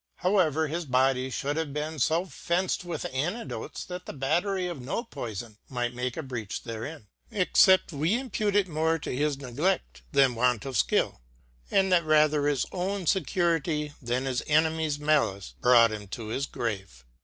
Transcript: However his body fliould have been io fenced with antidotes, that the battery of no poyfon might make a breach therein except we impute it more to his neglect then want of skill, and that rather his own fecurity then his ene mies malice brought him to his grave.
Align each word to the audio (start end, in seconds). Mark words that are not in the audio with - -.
However 0.15 0.67
his 0.67 0.85
body 0.85 1.29
fliould 1.29 1.57
have 1.57 1.73
been 1.73 1.99
io 2.09 2.25
fenced 2.25 2.83
with 2.83 3.05
antidotes, 3.13 3.85
that 3.85 4.07
the 4.07 4.13
battery 4.13 4.65
of 4.65 4.81
no 4.81 5.03
poyfon 5.03 5.57
might 5.69 5.93
make 5.93 6.17
a 6.17 6.23
breach 6.23 6.63
therein 6.63 7.05
except 7.29 7.91
we 7.93 8.17
impute 8.19 8.55
it 8.55 8.67
more 8.67 8.97
to 8.97 9.15
his 9.15 9.37
neglect 9.37 10.01
then 10.11 10.33
want 10.33 10.65
of 10.65 10.75
skill, 10.75 11.21
and 11.69 11.91
that 11.91 12.03
rather 12.03 12.47
his 12.47 12.65
own 12.71 13.05
fecurity 13.05 13.93
then 14.01 14.25
his 14.25 14.41
ene 14.49 14.75
mies 14.75 14.97
malice 14.97 15.53
brought 15.61 15.91
him 15.91 16.07
to 16.07 16.29
his 16.29 16.47
grave. 16.47 17.05